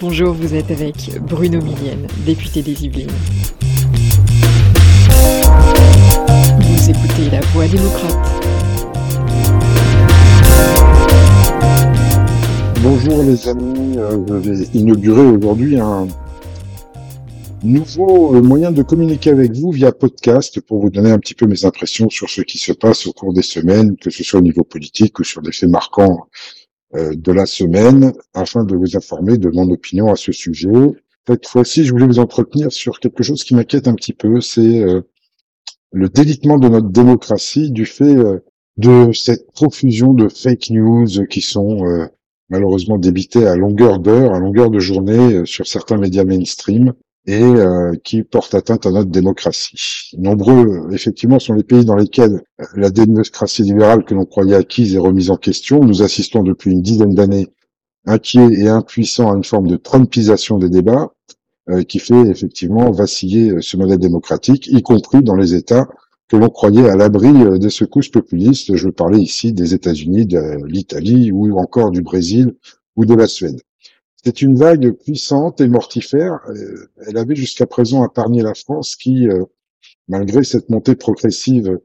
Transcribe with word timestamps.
Bonjour, 0.00 0.34
vous 0.34 0.54
êtes 0.54 0.70
avec 0.70 1.18
Bruno 1.20 1.60
Millienne, 1.62 2.06
député 2.26 2.62
des 2.62 2.84
Yvelines. 2.84 3.08
Vous 6.60 6.90
écoutez 6.90 7.30
La 7.30 7.40
Voix 7.52 7.66
démocrate. 7.66 8.44
Bonjour 12.82 13.22
les 13.22 13.48
amis, 13.48 13.96
euh, 13.96 14.18
je 14.28 14.50
vais 14.50 14.64
inaugurer 14.74 15.26
aujourd'hui 15.26 15.80
un 15.80 16.06
nouveau 17.62 18.36
euh, 18.36 18.42
moyen 18.42 18.72
de 18.72 18.82
communiquer 18.82 19.30
avec 19.30 19.52
vous 19.52 19.70
via 19.70 19.90
podcast 19.90 20.60
pour 20.60 20.82
vous 20.82 20.90
donner 20.90 21.10
un 21.10 21.18
petit 21.18 21.34
peu 21.34 21.46
mes 21.46 21.64
impressions 21.64 22.10
sur 22.10 22.28
ce 22.28 22.42
qui 22.42 22.58
se 22.58 22.72
passe 22.72 23.06
au 23.06 23.12
cours 23.12 23.32
des 23.32 23.42
semaines, 23.42 23.96
que 23.96 24.10
ce 24.10 24.22
soit 24.22 24.40
au 24.40 24.42
niveau 24.42 24.64
politique 24.64 25.18
ou 25.18 25.24
sur 25.24 25.40
des 25.40 25.52
faits 25.52 25.70
marquants 25.70 26.26
de 26.94 27.32
la 27.32 27.46
semaine, 27.46 28.12
afin 28.34 28.64
de 28.64 28.76
vous 28.76 28.96
informer 28.96 29.36
de 29.38 29.50
mon 29.50 29.68
opinion 29.70 30.12
à 30.12 30.16
ce 30.16 30.32
sujet. 30.32 30.68
Cette 31.26 31.46
fois-ci, 31.46 31.84
je 31.84 31.92
voulais 31.92 32.06
vous 32.06 32.18
entretenir 32.18 32.70
sur 32.70 33.00
quelque 33.00 33.22
chose 33.22 33.44
qui 33.44 33.54
m'inquiète 33.54 33.88
un 33.88 33.94
petit 33.94 34.12
peu, 34.12 34.40
c'est 34.40 34.84
euh, 34.84 35.00
le 35.92 36.08
délitement 36.08 36.58
de 36.58 36.68
notre 36.68 36.88
démocratie 36.88 37.70
du 37.70 37.86
fait 37.86 38.16
de 38.76 39.12
cette 39.12 39.50
profusion 39.52 40.12
de 40.12 40.28
fake 40.28 40.70
news 40.70 41.26
qui 41.30 41.40
sont 41.40 42.08
malheureusement 42.48 42.98
débitées 42.98 43.46
à 43.46 43.54
longueur 43.54 44.00
d'heure, 44.00 44.34
à 44.34 44.40
longueur 44.40 44.70
de 44.70 44.80
journée 44.80 45.46
sur 45.46 45.68
certains 45.68 45.96
médias 45.96 46.24
mainstream 46.24 46.94
et 47.26 47.42
euh, 47.42 47.92
qui 48.04 48.22
porte 48.22 48.54
atteinte 48.54 48.86
à 48.86 48.90
notre 48.90 49.10
démocratie. 49.10 50.10
Nombreux, 50.18 50.88
effectivement, 50.92 51.38
sont 51.38 51.54
les 51.54 51.62
pays 51.62 51.84
dans 51.84 51.96
lesquels 51.96 52.42
la 52.74 52.90
démocratie 52.90 53.62
libérale 53.62 54.04
que 54.04 54.14
l'on 54.14 54.26
croyait 54.26 54.54
acquise 54.54 54.94
est 54.94 54.98
remise 54.98 55.30
en 55.30 55.36
question. 55.36 55.82
Nous 55.82 56.02
assistons 56.02 56.42
depuis 56.42 56.72
une 56.72 56.82
dizaine 56.82 57.14
d'années 57.14 57.48
inquiets 58.06 58.52
et 58.52 58.68
impuissants 58.68 59.32
à 59.32 59.36
une 59.36 59.44
forme 59.44 59.68
de 59.68 59.76
trumpisation 59.76 60.58
des 60.58 60.68
débats 60.68 61.12
euh, 61.70 61.82
qui 61.82 61.98
fait 61.98 62.28
effectivement 62.28 62.90
vaciller 62.90 63.52
euh, 63.52 63.62
ce 63.62 63.78
modèle 63.78 63.98
démocratique, 63.98 64.66
y 64.66 64.82
compris 64.82 65.22
dans 65.22 65.36
les 65.36 65.54
États 65.54 65.88
que 66.28 66.36
l'on 66.36 66.50
croyait 66.50 66.88
à 66.88 66.96
l'abri 66.96 67.32
des 67.58 67.70
secousses 67.70 68.08
populistes. 68.08 68.76
Je 68.76 68.86
veux 68.86 68.92
parler 68.92 69.18
ici 69.18 69.52
des 69.52 69.74
États-Unis, 69.74 70.26
de 70.26 70.66
l'Italie 70.66 71.30
ou 71.32 71.58
encore 71.58 71.90
du 71.90 72.02
Brésil 72.02 72.54
ou 72.96 73.04
de 73.04 73.14
la 73.14 73.26
Suède. 73.26 73.60
C'est 74.24 74.40
une 74.40 74.56
vague 74.56 74.92
puissante 74.92 75.60
et 75.60 75.68
mortifère. 75.68 76.40
Elle 77.06 77.18
avait 77.18 77.34
jusqu'à 77.34 77.66
présent 77.66 78.06
épargné 78.06 78.42
la 78.42 78.54
France 78.54 78.96
qui, 78.96 79.28
euh, 79.28 79.44
malgré 80.08 80.44
cette 80.44 80.70
montée 80.70 80.96
progressive 80.96 81.78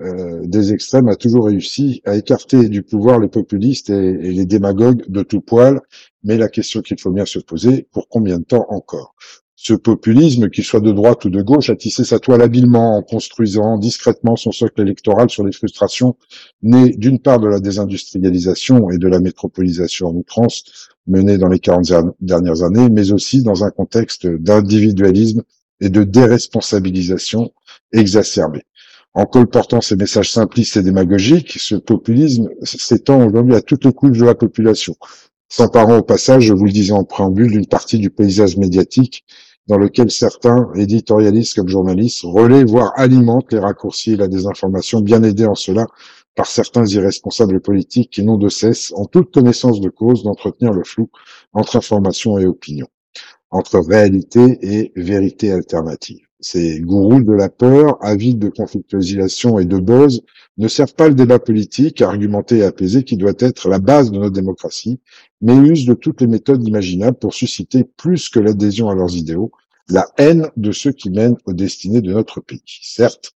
euh, 0.00 0.46
des 0.46 0.72
extrêmes, 0.72 1.08
a 1.08 1.16
toujours 1.16 1.46
réussi 1.46 2.00
à 2.06 2.16
écarter 2.16 2.70
du 2.70 2.82
pouvoir 2.82 3.20
les 3.20 3.28
populistes 3.28 3.90
et, 3.90 4.12
les 4.14 4.46
démagogues 4.46 5.04
de 5.08 5.22
tout 5.22 5.42
poil. 5.42 5.80
Mais 6.22 6.38
la 6.38 6.48
question 6.48 6.80
qu'il 6.80 6.98
faut 6.98 7.10
bien 7.10 7.26
se 7.26 7.38
poser, 7.38 7.86
pour 7.92 8.08
combien 8.08 8.38
de 8.38 8.44
temps 8.44 8.66
encore? 8.70 9.14
Ce 9.56 9.74
populisme, 9.74 10.50
qu'il 10.50 10.64
soit 10.64 10.80
de 10.80 10.90
droite 10.90 11.24
ou 11.24 11.30
de 11.30 11.40
gauche, 11.40 11.70
a 11.70 11.76
tissé 11.76 12.04
sa 12.04 12.18
toile 12.18 12.42
habilement 12.42 12.96
en 12.96 13.02
construisant 13.02 13.78
discrètement 13.78 14.36
son 14.36 14.50
socle 14.50 14.80
électoral 14.80 15.30
sur 15.30 15.44
les 15.44 15.52
frustrations 15.52 16.16
nées 16.62 16.90
d'une 16.90 17.20
part 17.20 17.38
de 17.38 17.46
la 17.46 17.60
désindustrialisation 17.60 18.90
et 18.90 18.98
de 18.98 19.08
la 19.08 19.20
métropolisation 19.20 20.08
en 20.08 20.14
outrance 20.14 20.90
menée 21.06 21.38
dans 21.38 21.48
les 21.48 21.60
40 21.60 22.14
dernières 22.20 22.62
années, 22.62 22.88
mais 22.90 23.12
aussi 23.12 23.42
dans 23.42 23.64
un 23.64 23.70
contexte 23.70 24.26
d'individualisme 24.26 25.42
et 25.80 25.88
de 25.88 26.02
déresponsabilisation 26.02 27.52
exacerbée. 27.92 28.62
En 29.12 29.26
colportant 29.26 29.80
ces 29.80 29.94
messages 29.94 30.32
simplistes 30.32 30.76
et 30.76 30.82
démagogiques, 30.82 31.52
ce 31.60 31.76
populisme 31.76 32.48
s'étend 32.62 33.24
aujourd'hui 33.24 33.54
à 33.54 33.60
toutes 33.60 33.84
les 33.84 33.92
couches 33.92 34.18
de 34.18 34.24
la 34.24 34.34
population, 34.34 34.96
s'emparant 35.56 35.98
au 35.98 36.02
passage, 36.02 36.42
je 36.42 36.52
vous 36.52 36.64
le 36.64 36.72
disais 36.72 36.92
en 36.92 37.04
préambule, 37.04 37.52
d'une 37.52 37.66
partie 37.66 37.98
du 37.98 38.10
paysage 38.10 38.56
médiatique 38.56 39.24
dans 39.68 39.78
lequel 39.78 40.10
certains 40.10 40.68
éditorialistes 40.74 41.54
comme 41.54 41.68
journalistes 41.68 42.22
relaient, 42.24 42.64
voire 42.64 42.92
alimentent 42.96 43.52
les 43.52 43.60
raccourcis 43.60 44.14
et 44.14 44.16
la 44.16 44.26
désinformation, 44.26 45.00
bien 45.00 45.22
aidés 45.22 45.46
en 45.46 45.54
cela 45.54 45.86
par 46.34 46.46
certains 46.46 46.84
irresponsables 46.86 47.60
politiques 47.60 48.10
qui 48.10 48.24
n'ont 48.24 48.36
de 48.36 48.48
cesse, 48.48 48.92
en 48.96 49.04
toute 49.04 49.32
connaissance 49.32 49.80
de 49.80 49.90
cause, 49.90 50.24
d'entretenir 50.24 50.72
le 50.72 50.82
flou 50.82 51.08
entre 51.52 51.76
information 51.76 52.36
et 52.36 52.46
opinion, 52.46 52.88
entre 53.52 53.78
réalité 53.78 54.58
et 54.60 54.92
vérité 54.96 55.52
alternative. 55.52 56.26
Ces 56.40 56.80
gourous 56.80 57.22
de 57.22 57.32
la 57.32 57.48
peur, 57.48 57.96
avides 58.04 58.38
de 58.38 58.48
conflictualisation 58.48 59.58
et 59.58 59.64
de 59.64 59.78
buzz, 59.78 60.22
ne 60.58 60.68
servent 60.68 60.94
pas 60.94 61.08
le 61.08 61.14
débat 61.14 61.38
politique, 61.38 62.02
argumenté 62.02 62.58
et 62.58 62.64
apaisé 62.64 63.02
qui 63.02 63.16
doit 63.16 63.32
être 63.38 63.68
la 63.68 63.78
base 63.78 64.10
de 64.10 64.18
notre 64.18 64.32
démocratie, 64.32 65.00
mais 65.40 65.56
usent 65.56 65.86
de 65.86 65.94
toutes 65.94 66.20
les 66.20 66.26
méthodes 66.26 66.66
imaginables 66.66 67.18
pour 67.18 67.34
susciter 67.34 67.84
plus 67.84 68.28
que 68.28 68.40
l'adhésion 68.40 68.88
à 68.90 68.94
leurs 68.94 69.16
idéaux, 69.16 69.52
la 69.88 70.06
haine 70.18 70.48
de 70.56 70.72
ceux 70.72 70.92
qui 70.92 71.10
mènent 71.10 71.36
aux 71.46 71.52
destinées 71.52 72.02
de 72.02 72.12
notre 72.12 72.40
pays. 72.40 72.62
Certes, 72.82 73.32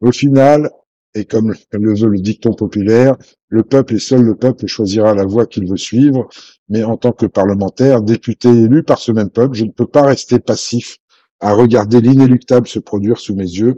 au 0.00 0.12
final, 0.12 0.70
et 1.14 1.24
comme 1.24 1.54
le 1.72 1.94
veut 1.94 2.08
le 2.08 2.18
dicton 2.18 2.52
populaire, 2.52 3.16
le 3.48 3.62
peuple 3.62 3.94
et 3.94 3.98
seul 3.98 4.22
le 4.22 4.34
peuple 4.34 4.66
choisira 4.66 5.14
la 5.14 5.24
voie 5.24 5.46
qu'il 5.46 5.66
veut 5.66 5.78
suivre, 5.78 6.28
mais 6.68 6.84
en 6.84 6.96
tant 6.96 7.12
que 7.12 7.26
parlementaire, 7.26 8.02
député 8.02 8.48
élu 8.48 8.82
par 8.82 8.98
ce 8.98 9.12
même 9.12 9.30
peuple, 9.30 9.56
je 9.56 9.64
ne 9.64 9.70
peux 9.70 9.86
pas 9.86 10.02
rester 10.02 10.38
passif 10.38 10.98
à 11.40 11.52
regarder 11.52 12.00
l'inéluctable 12.00 12.66
se 12.66 12.78
produire 12.78 13.18
sous 13.18 13.34
mes 13.34 13.44
yeux. 13.44 13.74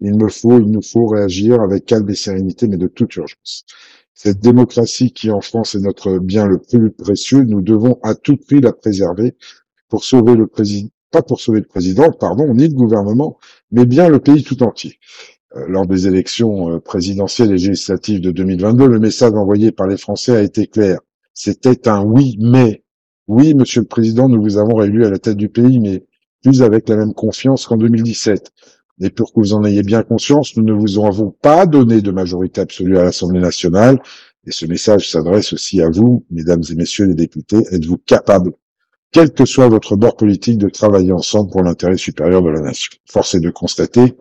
Il 0.00 0.16
me 0.16 0.28
faut, 0.28 0.58
il 0.58 0.70
nous 0.70 0.82
faut 0.82 1.06
réagir 1.06 1.60
avec 1.60 1.84
calme 1.84 2.08
et 2.08 2.14
sérénité, 2.14 2.68
mais 2.68 2.76
de 2.78 2.86
toute 2.86 3.14
urgence. 3.16 3.64
Cette 4.14 4.40
démocratie 4.40 5.12
qui 5.12 5.30
en 5.30 5.40
France 5.40 5.74
est 5.74 5.80
notre 5.80 6.18
bien 6.18 6.46
le 6.46 6.58
plus 6.58 6.90
précieux, 6.90 7.42
nous 7.42 7.62
devons 7.62 7.98
à 8.02 8.14
tout 8.14 8.36
prix 8.36 8.60
la 8.60 8.72
préserver 8.72 9.34
pour 9.88 10.04
sauver 10.04 10.36
le 10.36 10.46
président, 10.46 10.90
pas 11.10 11.22
pour 11.22 11.40
sauver 11.40 11.60
le 11.60 11.66
président, 11.66 12.12
pardon, 12.12 12.54
ni 12.54 12.68
le 12.68 12.74
gouvernement, 12.74 13.38
mais 13.70 13.86
bien 13.86 14.08
le 14.08 14.20
pays 14.20 14.42
tout 14.42 14.62
entier. 14.62 14.98
Euh, 15.56 15.66
lors 15.68 15.86
des 15.86 16.06
élections 16.06 16.70
euh, 16.70 16.78
présidentielles 16.78 17.48
et 17.48 17.52
législatives 17.52 18.20
de 18.20 18.30
2022, 18.30 18.86
le 18.86 19.00
message 19.00 19.32
envoyé 19.32 19.72
par 19.72 19.88
les 19.88 19.96
Français 19.96 20.36
a 20.36 20.42
été 20.42 20.66
clair. 20.66 21.00
C'était 21.34 21.88
un 21.88 22.02
oui, 22.02 22.36
mais. 22.40 22.84
Oui, 23.26 23.54
Monsieur 23.54 23.82
le 23.82 23.86
Président, 23.86 24.28
nous 24.28 24.42
vous 24.42 24.58
avons 24.58 24.74
réélu 24.74 25.04
à 25.04 25.10
la 25.10 25.18
tête 25.18 25.36
du 25.36 25.48
pays, 25.48 25.78
mais 25.78 26.04
plus 26.42 26.62
avec 26.62 26.88
la 26.88 26.96
même 26.96 27.14
confiance 27.14 27.66
qu'en 27.66 27.76
2017. 27.76 28.50
Et 29.02 29.10
pour 29.10 29.32
que 29.32 29.40
vous 29.40 29.54
en 29.54 29.64
ayez 29.64 29.82
bien 29.82 30.02
conscience, 30.02 30.56
nous 30.56 30.64
ne 30.64 30.72
vous 30.72 31.04
avons 31.04 31.30
pas 31.30 31.66
donné 31.66 32.02
de 32.02 32.10
majorité 32.10 32.60
absolue 32.60 32.98
à 32.98 33.04
l'Assemblée 33.04 33.40
nationale. 33.40 33.98
Et 34.46 34.52
ce 34.52 34.66
message 34.66 35.10
s'adresse 35.10 35.52
aussi 35.52 35.80
à 35.80 35.88
vous, 35.88 36.24
mesdames 36.30 36.62
et 36.70 36.74
messieurs 36.74 37.06
les 37.06 37.14
députés. 37.14 37.62
Êtes-vous 37.70 37.98
capables, 37.98 38.52
quel 39.12 39.32
que 39.32 39.44
soit 39.44 39.68
votre 39.68 39.96
bord 39.96 40.16
politique, 40.16 40.58
de 40.58 40.68
travailler 40.68 41.12
ensemble 41.12 41.50
pour 41.50 41.62
l'intérêt 41.62 41.96
supérieur 41.96 42.42
de 42.42 42.50
la 42.50 42.60
nation? 42.60 42.92
Force 43.06 43.34
est 43.34 43.40
de 43.40 43.50
constater 43.50 44.16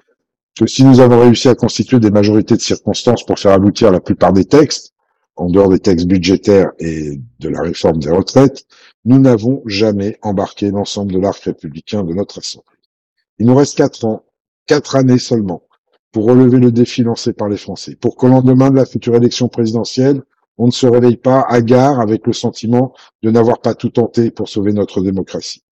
que 0.58 0.66
si 0.66 0.84
nous 0.84 1.00
avons 1.00 1.22
réussi 1.22 1.48
à 1.48 1.56
constituer 1.56 2.00
des 2.00 2.12
majorités 2.12 2.56
de 2.56 2.62
circonstances 2.62 3.24
pour 3.24 3.38
faire 3.38 3.52
aboutir 3.52 3.92
la 3.92 4.00
plupart 4.00 4.34
des 4.34 4.46
textes, 4.46 4.94
en 5.40 5.50
dehors 5.50 5.70
des 5.70 5.80
textes 5.80 6.08
budgétaires 6.08 6.72
et 6.80 7.20
de 7.40 7.50
la 7.50 7.62
réforme 7.62 8.00
des 8.00 8.12
retraites, 8.12 8.66
nous 9.06 9.20
n'avons 9.20 9.64
jamais 9.66 10.18
embarqué 10.22 10.70
l'ensemble 10.70 11.14
de 11.14 11.20
l'arc 11.20 11.42
républicain 11.44 12.04
de 12.04 12.14
notre 12.14 12.40
Assemblée. 12.40 12.78
Il 13.40 13.48
nous 13.48 13.56
reste 13.56 13.78
quatre 13.78 14.04
ans, 14.04 14.26
quatre 14.68 14.98
années 14.98 15.18
seulement, 15.18 15.64
pour 16.12 16.26
relever 16.26 16.60
le 16.60 16.72
défi 16.72 17.04
lancé 17.04 17.32
par 17.32 17.48
les 17.48 17.58
Français, 17.58 17.96
pour 17.96 18.18
qu'au 18.18 18.28
lendemain 18.28 18.70
de 18.70 18.76
la 18.76 18.86
future 18.86 19.16
élection 19.16 19.48
présidentielle, 19.48 20.24
on 20.58 20.66
ne 20.66 20.72
se 20.72 20.86
réveille 20.86 21.16
pas 21.16 21.46
hagard 21.48 22.02
avec 22.02 22.28
le 22.28 22.34
sentiment 22.34 22.94
de 23.24 23.32
n'avoir 23.32 23.62
pas 23.62 23.76
tout 23.76 23.90
tenté 23.90 24.32
pour 24.32 24.50
sauver 24.50 24.74
notre 24.74 25.02
démocratie. 25.02 25.64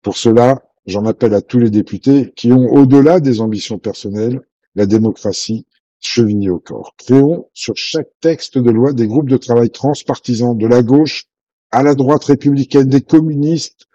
Pour 0.00 0.16
cela, 0.16 0.62
j'en 0.86 1.04
appelle 1.04 1.34
à 1.34 1.42
tous 1.42 1.58
les 1.58 1.68
députés 1.68 2.32
qui 2.36 2.52
ont, 2.52 2.72
au-delà 2.72 3.20
des 3.20 3.42
ambitions 3.42 3.78
personnelles, 3.78 4.40
la 4.76 4.86
démocratie 4.86 5.66
chevigné 6.00 6.50
au 6.50 6.58
corps. 6.58 6.94
Créons 6.96 7.48
sur 7.52 7.76
chaque 7.76 8.10
texte 8.20 8.58
de 8.58 8.70
loi 8.70 8.92
des 8.92 9.06
groupes 9.06 9.28
de 9.28 9.36
travail 9.36 9.70
transpartisans 9.70 10.56
de 10.56 10.66
la 10.66 10.82
gauche 10.82 11.26
à 11.70 11.82
la 11.82 11.94
droite 11.94 12.24
républicaine, 12.24 12.88
des 12.88 13.02
communistes 13.02 13.86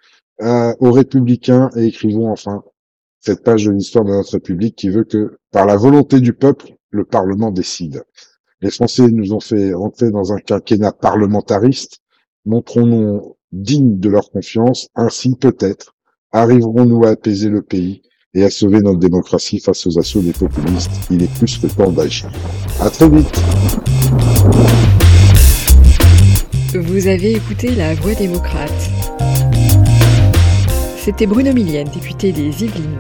euh, 0.42 0.74
aux 0.80 0.92
républicains 0.92 1.70
et 1.76 1.86
écrivons 1.86 2.32
enfin 2.32 2.64
cette 3.26 3.44
page 3.44 3.66
de 3.66 3.72
l'histoire 3.72 4.06
de 4.06 4.12
notre 4.12 4.34
République 4.34 4.76
qui 4.76 4.90
veut 4.90 5.04
que, 5.04 5.40
par 5.52 5.66
la 5.66 5.76
volonté 5.76 6.20
du 6.20 6.34
peuple, 6.34 6.76
le 6.92 7.06
Parlement 7.06 7.50
décide. 7.50 8.04
Les 8.62 8.70
Français 8.70 9.08
nous 9.08 9.34
ont 9.34 9.40
fait 9.40 9.74
rentrer 9.74 10.12
dans 10.12 10.32
un 10.32 10.38
quinquennat 10.38 10.92
parlementariste. 10.92 12.02
Montrons-nous 12.46 13.36
dignes 13.52 14.00
de 14.00 14.10
leur 14.10 14.30
confiance. 14.30 14.90
Ainsi, 14.94 15.36
peut-être, 15.36 15.96
arriverons-nous 16.32 17.04
à 17.06 17.10
apaiser 17.10 17.50
le 17.50 17.64
pays 17.64 18.04
et 18.36 18.44
à 18.44 18.50
sauver 18.50 18.82
notre 18.82 19.00
démocratie 19.00 19.60
face 19.60 19.88
aux 19.88 19.98
assauts 19.98 20.22
des 20.22 20.34
populistes. 20.34 20.92
Il 21.10 21.24
est 21.24 21.34
plus 21.40 21.58
que 21.58 21.68
temps 21.68 21.90
d'agir. 21.90 22.30
À 22.82 22.90
très 22.90 23.10
vite. 23.10 23.42
Vous 26.76 27.08
avez 27.08 27.32
écouté 27.36 27.72
La 27.72 27.96
Voix 27.96 28.14
démocrate. 28.14 28.92
C'était 30.98 31.26
Bruno 31.26 31.54
Millienne, 31.54 31.88
député 31.94 32.34
des 32.34 32.64
Yvelines. 32.64 33.00